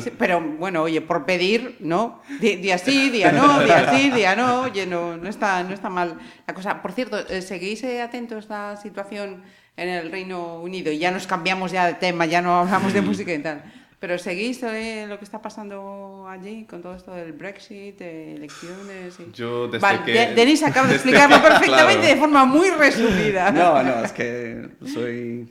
Sí, 0.00 0.10
pero 0.18 0.40
bueno, 0.40 0.82
oye, 0.82 1.00
por 1.00 1.24
pedir, 1.24 1.76
¿no? 1.78 2.22
Día 2.40 2.76
sí, 2.78 3.10
día 3.10 3.30
no, 3.30 3.60
día 3.60 3.92
sí, 3.94 4.10
día 4.10 4.34
no. 4.34 4.62
Oye, 4.62 4.86
no, 4.86 5.16
no, 5.16 5.28
está, 5.28 5.43
no 5.62 5.74
está 5.74 5.90
mal 5.90 6.18
la 6.46 6.54
cosa. 6.54 6.80
Por 6.82 6.92
cierto, 6.92 7.18
eh, 7.28 7.42
¿seguís 7.42 7.82
eh, 7.84 8.00
atentos 8.02 8.50
a 8.50 8.72
la 8.72 8.76
situación 8.76 9.42
en 9.76 9.88
el 9.88 10.10
Reino 10.10 10.60
Unido? 10.60 10.90
Y 10.92 10.98
ya 10.98 11.10
nos 11.10 11.26
cambiamos 11.26 11.72
ya 11.72 11.86
de 11.86 11.94
tema, 11.94 12.26
ya 12.26 12.40
no 12.42 12.60
hablamos 12.60 12.92
de 12.92 13.00
música 13.10 13.32
y 13.32 13.38
tal. 13.40 13.62
Pero 14.00 14.18
¿seguís 14.18 14.62
eh, 14.64 15.06
lo 15.08 15.16
que 15.18 15.24
está 15.24 15.40
pasando 15.40 16.26
allí 16.28 16.64
con 16.64 16.82
todo 16.82 16.94
esto 16.94 17.14
del 17.14 17.32
Brexit, 17.32 17.98
eh, 18.02 18.34
elecciones? 18.34 19.18
Y... 19.18 19.32
Yo 19.32 19.66
desde 19.66 19.78
Vale, 19.78 20.00
que... 20.04 20.12
De- 20.12 20.34
Denis 20.34 20.62
acaba 20.62 20.88
de 20.88 20.94
explicarlo 20.96 21.36
perfectamente 21.42 22.00
claro. 22.00 22.14
de 22.14 22.16
forma 22.20 22.44
muy 22.44 22.68
resumida. 22.70 23.50
No, 23.50 23.82
no, 23.82 24.04
es 24.04 24.12
que 24.12 24.68
soy 24.92 25.48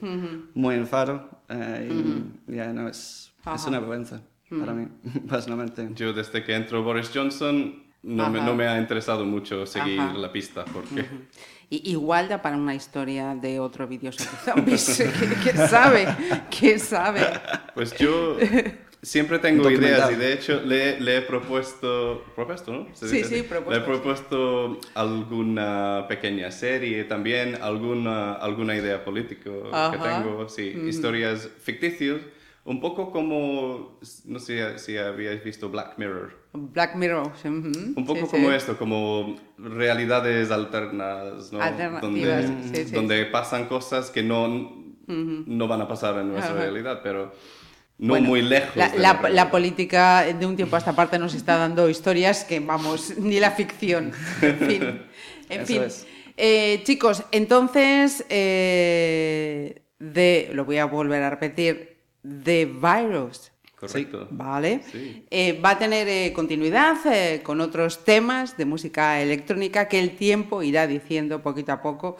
muy 0.54 0.76
enfado 0.76 1.42
eh, 1.50 1.90
y 2.48 2.56
ya 2.56 2.68
no, 2.74 2.88
es, 2.90 3.34
es 3.56 3.66
una 3.66 3.80
vergüenza 3.80 4.22
para 4.60 4.74
mí, 4.74 4.88
personalmente. 5.28 5.90
Yo 5.96 6.14
desde 6.14 6.44
que 6.44 6.54
entró 6.54 6.84
Boris 6.84 7.10
Johnson 7.12 7.83
no 8.04 8.30
me, 8.30 8.42
no 8.42 8.54
me 8.56 8.68
ha 8.68 8.78
interesado 8.80 9.26
mucho 9.26 9.66
seguir 9.66 10.00
Ajá. 10.00 10.14
la 10.14 10.32
pista 10.32 10.66
porque... 10.66 11.06
Y- 11.70 11.92
igual 11.92 12.30
da 12.30 12.42
para 12.42 12.56
una 12.56 12.76
historia 12.76 13.34
de 13.34 13.60
otro 13.60 13.88
vídeo 13.88 14.12
sobre 14.12 14.38
zombies. 14.46 15.04
¿Quién 15.18 15.34
quién 15.42 15.58
sabe? 15.68 16.08
¿Quién 16.56 16.80
sabe? 16.80 17.22
Pues 17.74 17.98
yo 17.98 18.38
siempre 19.02 19.40
tengo 19.40 19.70
ideas 19.72 20.12
y 20.12 20.16
de 20.16 20.34
hecho 20.34 20.62
le, 20.62 21.00
le 21.00 21.18
he 21.18 21.22
propuesto, 21.22 22.24
propuesto, 22.36 22.72
¿no? 22.72 22.88
¿Se 22.94 23.08
Sí, 23.10 23.18
dice 23.18 23.38
sí, 23.38 23.44
propuesto, 23.44 23.72
Le 23.72 23.78
he 23.78 23.90
propuesto 23.90 24.80
alguna 24.94 26.06
pequeña 26.08 26.52
serie 26.52 27.06
también, 27.06 27.58
alguna, 27.62 28.34
alguna 28.34 28.76
idea 28.76 29.04
política 29.04 29.50
que 29.92 29.98
tengo, 29.98 30.48
sí, 30.50 30.74
historias 30.88 31.50
ficticias, 31.62 32.18
un 32.66 32.80
poco 32.80 33.12
como, 33.12 34.00
no 34.26 34.40
sé 34.40 34.78
si 34.80 34.98
habíais 34.98 35.44
visto 35.44 35.70
Black 35.70 35.98
Mirror. 35.98 36.44
Black 36.54 36.96
Mirror. 36.96 37.32
sí, 37.42 37.48
Un 37.50 38.06
poco 38.06 38.26
sí, 38.26 38.32
como 38.32 38.50
sí. 38.50 38.56
esto, 38.56 38.78
como 38.78 39.36
realidades 39.58 40.50
alternas, 40.50 41.52
¿no? 41.52 41.62
Alternativas, 41.62 42.48
donde, 42.48 42.78
sí, 42.78 42.86
sí, 42.86 42.96
donde 42.96 43.26
pasan 43.26 43.66
cosas 43.68 44.12
que 44.12 44.24
no, 44.24 44.78
no 45.08 45.68
van 45.68 45.82
a 45.82 45.88
pasar 45.88 46.18
en 46.20 46.30
nuestra 46.30 46.54
Ajá. 46.54 46.62
realidad, 46.62 47.02
pero 47.04 47.34
no 47.98 48.10
Bueno, 48.10 48.30
muy 48.30 48.42
lejos. 48.42 48.76
La, 48.96 49.50
política 49.52 50.24
de 50.24 50.46
un 50.46 50.56
tiempo 50.56 50.76
a 50.76 50.80
esta 50.80 50.94
parte 50.94 51.20
nos 51.20 51.34
está 51.34 51.58
dando 51.58 51.90
historias 51.90 52.46
que, 52.46 52.60
vamos, 52.62 53.18
ni 53.18 53.40
la 53.40 53.52
ficción. 53.52 54.12
En 54.42 54.58
fin. 54.60 55.02
En 55.50 55.62
Eso 55.62 55.68
fin. 55.68 55.84
es. 55.84 56.08
Eh, 56.38 56.82
chicos, 56.84 57.24
entonces, 57.32 58.26
eh, 58.30 59.84
de, 60.00 60.50
lo 60.54 60.64
voy 60.66 60.78
a 60.78 60.86
volver 60.86 61.22
a 61.22 61.30
repetir, 61.30 61.93
The 62.24 62.66
Virus. 62.66 63.52
Correcto. 63.88 64.28
¿Vale? 64.32 64.82
Sí. 64.90 65.26
Eh, 65.30 65.60
va 65.60 65.72
a 65.72 65.78
tener 65.78 66.08
eh, 66.08 66.32
continuidad 66.34 66.96
eh, 67.06 67.42
con 67.44 67.60
otros 67.60 68.06
temas 68.06 68.56
de 68.56 68.64
música 68.64 69.20
electrónica 69.20 69.90
que 69.90 70.00
el 70.00 70.16
tiempo 70.16 70.64
irá 70.64 70.88
diciendo 70.88 71.42
poquito 71.42 71.74
a 71.74 71.82
poco 71.82 72.18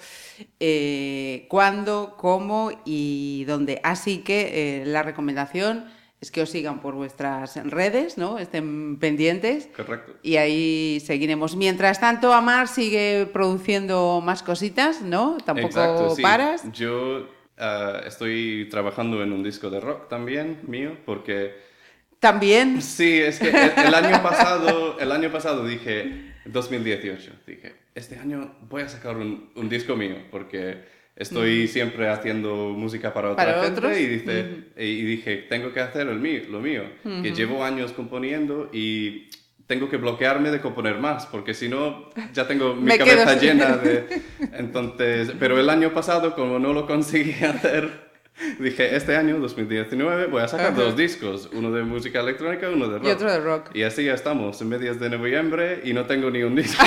cuándo, 1.48 2.16
cómo 2.18 2.72
y 2.84 3.46
dónde. 3.48 3.80
Así 3.84 4.20
que 4.20 4.84
la 4.86 5.04
recomendación 5.04 5.86
es 6.20 6.32
que 6.32 6.42
os 6.42 6.50
sigan 6.50 6.80
por 6.80 6.96
vuestras 6.96 7.56
redes, 7.70 8.18
¿no? 8.18 8.40
Estén 8.40 8.98
pendientes. 8.98 9.70
Correcto. 9.76 10.14
Y 10.24 10.38
ahí 10.38 11.02
seguiremos. 11.06 11.56
Mientras 11.58 12.00
tanto, 12.00 12.34
Amar 12.34 12.70
sigue 12.70 13.30
produciendo 13.32 14.22
más 14.24 14.42
cositas, 14.42 15.02
¿no? 15.02 15.38
Tampoco 15.44 15.68
Exacto, 15.68 16.16
sí. 16.16 16.22
paras. 16.22 16.64
Yo 16.72 17.28
ah, 17.58 18.02
estoy 18.06 18.68
trabajando 18.70 19.22
en 19.24 19.32
un 19.34 19.44
disco 19.44 19.70
de 19.70 19.80
rock 19.80 20.10
también, 20.10 20.60
mío, 20.68 20.98
porque 21.06 21.54
También. 22.20 22.82
Sí, 22.82 23.20
es 23.20 23.40
que 23.40 23.50
el, 23.50 23.72
el 23.88 23.94
año 23.94 24.22
pasado, 24.24 24.98
el 25.00 25.12
año 25.12 25.32
pasado 25.32 25.66
dije, 25.66 26.34
2018, 26.46 27.32
dije, 27.46 27.74
este 27.96 28.18
año 28.18 28.56
voy 28.70 28.82
a 28.84 28.90
sacar 28.90 29.18
un, 29.18 29.52
un 29.56 29.70
disco 29.70 29.96
mío, 29.96 30.16
porque 30.32 30.78
estoy 31.16 31.68
siempre 31.68 32.10
haciendo 32.10 32.56
música 32.70 33.14
para 33.14 33.32
otra 33.32 33.46
Para 33.46 33.64
gente 33.64 33.80
otros. 33.80 33.98
y, 33.98 34.06
dice, 34.08 34.46
y 34.78 35.04
dije, 35.04 35.38
tengo 35.50 35.72
que 35.74 35.80
hacer 35.80 36.08
el 36.08 36.20
mío, 36.20 36.42
lo 36.50 36.60
mío, 36.60 36.84
que 37.04 37.32
llevo 37.32 37.64
años 37.64 37.92
componiendo 37.92 38.70
y 38.74 39.30
tengo 39.68 39.90
que 39.90 39.98
bloquearme 39.98 40.52
de 40.52 40.60
componer 40.60 41.00
más, 41.00 41.26
porque 41.26 41.54
si 41.54 41.70
no, 41.70 42.10
ya 42.34 42.48
tengo 42.48 42.76
mi 42.76 42.98
cabeza 42.98 43.36
llena 43.36 43.78
de... 43.78 44.22
Entonces, 44.54 45.32
pero 45.40 45.60
el 45.60 45.70
año 45.70 45.94
pasado, 45.94 46.36
como 46.36 46.60
no 46.60 46.74
lo 46.74 46.86
conseguí 46.86 47.34
hacer... 47.44 48.14
Dije, 48.60 48.96
este 48.96 49.16
año, 49.16 49.38
2019, 49.40 50.26
voy 50.26 50.42
a 50.42 50.48
sacar 50.48 50.72
Ajá. 50.72 50.82
dos 50.82 50.98
discos, 50.98 51.52
uno 51.54 51.72
de 51.72 51.84
música 51.84 52.20
electrónica 52.20 52.68
uno 52.68 52.88
de 52.88 52.98
rock. 52.98 53.08
Y 53.08 53.12
otro 53.12 53.32
de 53.32 53.40
rock. 53.40 53.76
Y 53.76 53.84
así 53.84 54.06
ya 54.06 54.16
estamos, 54.16 54.60
en 54.60 54.70
medias 54.70 55.00
de 55.00 55.12
noviembre 55.12 55.82
y 55.84 55.94
no 55.94 56.06
tengo 56.08 56.32
ni 56.32 56.42
un 56.42 56.56
disco. 56.56 56.84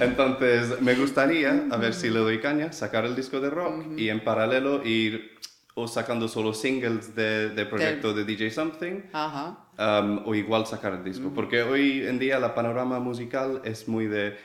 Entonces, 0.00 0.80
me 0.80 0.94
gustaría, 0.94 1.64
a 1.70 1.76
ver 1.76 1.92
si 1.92 2.08
le 2.08 2.20
doy 2.20 2.40
caña, 2.40 2.72
sacar 2.72 3.04
el 3.04 3.14
disco 3.14 3.40
de 3.40 3.50
rock 3.50 3.84
y 3.98 4.08
en 4.08 4.20
paralelo 4.20 4.82
ir 4.84 5.33
o 5.74 5.88
sacando 5.88 6.28
solo 6.28 6.54
singles 6.54 7.14
de, 7.16 7.50
de 7.50 7.66
proyecto 7.66 8.14
de 8.14 8.24
DJ 8.24 8.50
Something 8.52 9.00
Ajá. 9.12 9.58
um, 9.78 10.22
o 10.24 10.34
igual 10.34 10.66
sacar 10.66 10.92
el 10.94 11.02
disco. 11.04 11.32
Porque 11.34 11.62
hoy 11.62 12.06
en 12.06 12.18
día 12.18 12.38
la 12.38 12.54
panorama 12.54 13.00
musical 13.00 13.60
es 13.64 13.88
muy 13.88 14.06
de... 14.06 14.36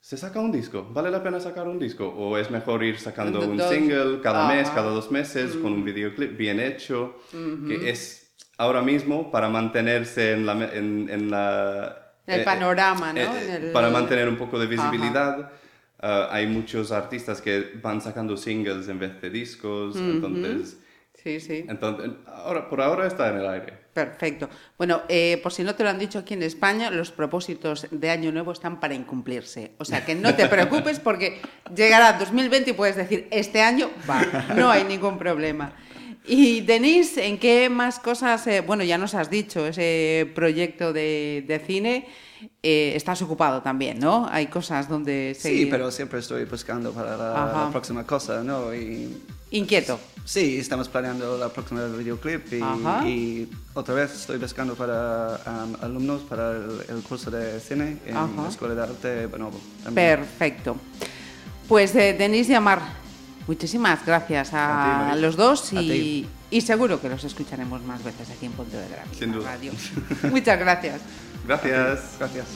¿Se 0.00 0.16
saca 0.16 0.40
un 0.40 0.50
disco? 0.52 0.88
¿Vale 0.90 1.10
la 1.10 1.22
pena 1.22 1.40
sacar 1.40 1.68
un 1.68 1.78
disco? 1.78 2.08
¿O 2.08 2.38
es 2.38 2.50
mejor 2.50 2.82
ir 2.84 2.98
sacando 2.98 3.40
un 3.46 3.58
Dos. 3.58 3.68
single 3.68 4.20
cada 4.22 4.48
mes, 4.48 4.70
cada 4.70 4.90
dos 4.90 5.10
meses, 5.10 5.56
con 5.56 5.72
un 5.72 5.84
videoclip 5.84 6.36
bien 6.38 6.58
hecho? 6.60 7.16
Que 7.66 7.90
es 7.90 8.34
ahora 8.56 8.80
mismo 8.80 9.30
para 9.30 9.48
mantenerse 9.50 10.32
en 10.32 10.46
la... 10.46 10.52
En, 10.72 11.08
en 11.10 11.30
la 11.30 12.14
El 12.26 12.40
eh, 12.40 12.44
panorama, 12.44 13.12
¿no? 13.12 13.20
eh, 13.20 13.56
el- 13.56 13.72
Para 13.72 13.90
mantener 13.90 14.28
un 14.28 14.36
poco 14.36 14.58
de 14.58 14.74
Ajá. 14.74 14.88
Uh, 16.00 16.30
hay 16.30 16.46
muchos 16.46 16.92
artistas 16.92 17.40
que 17.42 17.72
van 17.82 18.00
sacando 18.00 18.36
singles 18.36 18.88
en 18.88 18.98
vez 18.98 19.20
de 19.20 19.30
discos, 19.30 19.96
entonces... 19.96 20.78
Sí, 21.22 21.40
sí. 21.40 21.64
Entonces, 21.68 22.10
ahora, 22.26 22.68
por 22.68 22.80
ahora 22.80 23.08
está 23.08 23.30
en 23.30 23.38
el 23.38 23.48
aire. 23.48 23.72
Perfecto. 23.92 24.48
Bueno, 24.76 25.02
eh, 25.08 25.40
por 25.42 25.52
si 25.52 25.64
no 25.64 25.74
te 25.74 25.82
lo 25.82 25.90
han 25.90 25.98
dicho 25.98 26.20
aquí 26.20 26.34
en 26.34 26.44
España, 26.44 26.92
los 26.92 27.10
propósitos 27.10 27.88
de 27.90 28.10
Año 28.10 28.30
Nuevo 28.30 28.52
están 28.52 28.78
para 28.78 28.94
incumplirse. 28.94 29.72
O 29.78 29.84
sea 29.84 30.04
que 30.04 30.14
no 30.14 30.36
te 30.36 30.46
preocupes 30.48 31.00
porque 31.00 31.40
llegará 31.74 32.12
2020 32.12 32.70
y 32.70 32.72
puedes 32.74 32.94
decir, 32.94 33.26
este 33.32 33.60
año 33.60 33.90
va, 34.08 34.22
no 34.54 34.70
hay 34.70 34.84
ningún 34.84 35.18
problema. 35.18 35.72
Y 36.24 36.60
Denise, 36.60 37.26
¿en 37.26 37.38
qué 37.38 37.68
más 37.68 37.98
cosas? 37.98 38.46
eh, 38.46 38.60
bueno, 38.60 38.84
ya 38.84 38.98
nos 38.98 39.14
has 39.14 39.28
dicho, 39.28 39.66
ese 39.66 40.30
proyecto 40.36 40.92
de, 40.92 41.42
de 41.48 41.58
cine, 41.58 42.06
eh, 42.62 42.92
estás 42.94 43.20
ocupado 43.22 43.62
también, 43.62 43.98
¿no? 43.98 44.28
Hay 44.30 44.46
cosas 44.48 44.88
donde 44.88 45.34
Sí, 45.36 45.42
seguir. 45.42 45.70
pero 45.70 45.90
siempre 45.90 46.20
estoy 46.20 46.44
buscando 46.44 46.92
para 46.92 47.16
la, 47.16 47.44
Ajá. 47.44 47.70
próxima 47.70 48.04
cosa, 48.04 48.42
¿no? 48.42 48.74
Y 48.74 49.16
Inquieto. 49.50 49.98
sí, 50.24 50.58
estamos 50.58 50.88
planeando 50.88 51.38
la 51.38 51.48
próxima 51.48 51.84
videoclip 51.86 52.52
y, 52.52 53.08
y 53.08 53.48
otra 53.74 53.94
vez 53.94 54.12
estoy 54.14 54.38
buscando 54.38 54.74
para 54.74 55.40
um, 55.46 55.74
alumnos 55.82 56.22
para 56.22 56.50
el, 56.52 56.80
el 56.88 57.02
curso 57.02 57.30
de 57.30 57.58
cine 57.60 57.98
en 58.06 58.16
Ajá. 58.16 58.28
la 58.42 58.48
Escuela 58.48 58.74
de 58.74 58.82
Arte 58.82 59.08
de 59.08 59.26
Bonobo. 59.26 59.58
también. 59.82 59.94
Perfecto. 60.18 60.76
Pues 61.66 61.94
eh, 61.94 62.14
Denise 62.18 62.52
y 62.52 62.54
Amar, 62.54 62.80
muchísimas 63.46 64.04
gracias 64.04 64.52
A 64.54 65.10
a, 65.10 65.14
ti, 65.14 65.20
los 65.20 65.36
dos 65.36 65.72
y, 65.72 66.26
y 66.50 66.60
seguro 66.62 67.00
que 67.00 67.08
los 67.08 67.24
escucharemos 67.24 67.82
más 67.82 68.02
veces 68.04 68.28
aquí 68.30 68.46
en 68.46 68.52
Pontevedra 68.52 69.04
Sin 69.18 69.32
duda. 69.32 69.52
Radio. 69.54 69.72
Muchas 70.30 70.58
gracias. 70.58 71.00
Gracias. 71.48 72.16
Gracias. 72.18 72.46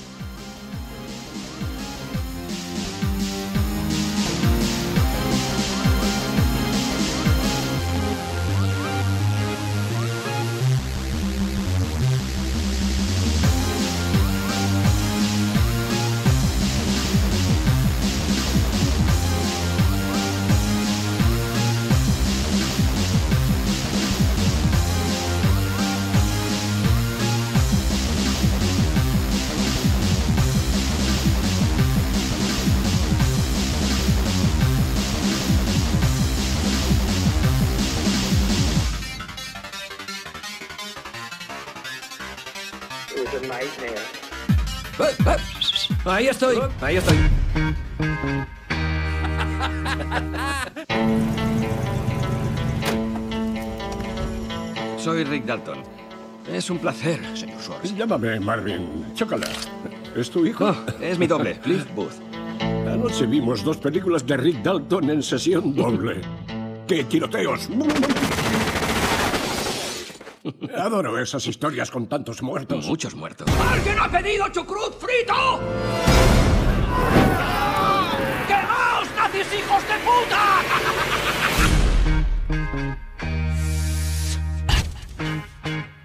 Ahí 46.22 46.28
estoy, 46.28 46.56
ahí 46.80 46.96
estoy. 46.98 47.16
Soy 54.98 55.24
Rick 55.24 55.46
Dalton. 55.46 55.78
Es 56.48 56.70
un 56.70 56.78
placer, 56.78 57.18
señor 57.36 57.60
Schwartz. 57.60 57.92
Llámame 57.96 58.38
Marvin. 58.38 59.12
Chócala. 59.14 59.48
¿Es 60.14 60.30
tu 60.30 60.46
hijo? 60.46 60.68
Oh, 60.68 61.02
es 61.02 61.18
mi 61.18 61.26
doble, 61.26 61.58
Cliff 61.58 61.92
Booth. 61.92 62.12
Anoche 62.60 63.26
vimos 63.26 63.64
dos 63.64 63.78
películas 63.78 64.24
de 64.24 64.36
Rick 64.36 64.62
Dalton 64.62 65.10
en 65.10 65.24
sesión 65.24 65.74
doble. 65.74 66.20
¡Qué 66.86 67.02
tiroteos! 67.02 67.68
Adoro 70.76 71.18
esas 71.18 71.46
historias 71.46 71.90
con 71.90 72.06
tantos 72.08 72.42
muertos. 72.42 72.86
Muchos 72.86 73.14
muertos. 73.14 73.46
¿Alguien 73.70 73.98
ha 74.00 74.10
pedido 74.10 74.48
chucrut 74.48 74.98
frito? 74.98 75.60
¡Quemaos, 78.48 79.08
nazis 79.16 79.46
hijos 79.54 79.82
de 79.88 79.94
puta! 80.04 81.11